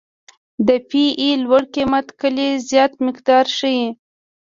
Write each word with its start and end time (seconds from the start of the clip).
د 0.67 0.69
پی 0.89 1.03
ای 1.21 1.29
لوړ 1.43 1.63
قیمت 1.75 2.05
د 2.09 2.15
کلې 2.21 2.49
زیات 2.69 2.93
مقدار 3.07 3.45
ښیي 3.57 3.85